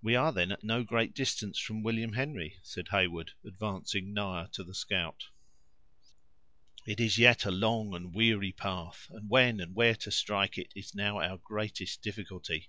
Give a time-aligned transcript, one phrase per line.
[0.00, 4.62] "We are, then, at no great distance from William Henry?" said Heyward, advancing nigher to
[4.62, 5.26] the scout.
[6.86, 10.70] "It is yet a long and weary path, and when and where to strike it
[10.76, 12.68] is now our greatest difficulty.